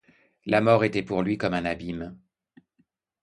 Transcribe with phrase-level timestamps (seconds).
[0.47, 2.17] La mort était pour lui comme un abîme.